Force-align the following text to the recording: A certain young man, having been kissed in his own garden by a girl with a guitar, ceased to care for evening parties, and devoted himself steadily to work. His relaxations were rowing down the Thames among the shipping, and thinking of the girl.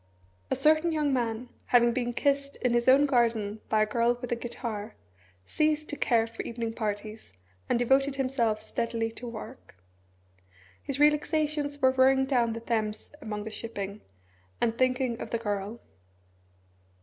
A 0.49 0.55
certain 0.55 0.91
young 0.91 1.13
man, 1.13 1.49
having 1.67 1.93
been 1.93 2.11
kissed 2.11 2.55
in 2.63 2.73
his 2.73 2.87
own 2.87 3.05
garden 3.05 3.61
by 3.69 3.83
a 3.83 3.85
girl 3.85 4.17
with 4.19 4.31
a 4.31 4.35
guitar, 4.35 4.95
ceased 5.45 5.89
to 5.89 5.95
care 5.95 6.25
for 6.25 6.41
evening 6.41 6.73
parties, 6.73 7.33
and 7.69 7.77
devoted 7.77 8.15
himself 8.15 8.63
steadily 8.63 9.11
to 9.11 9.27
work. 9.27 9.75
His 10.81 10.99
relaxations 10.99 11.79
were 11.83 11.91
rowing 11.91 12.25
down 12.25 12.53
the 12.53 12.61
Thames 12.61 13.11
among 13.21 13.43
the 13.43 13.51
shipping, 13.51 14.01
and 14.59 14.75
thinking 14.75 15.21
of 15.21 15.29
the 15.29 15.37
girl. 15.37 15.79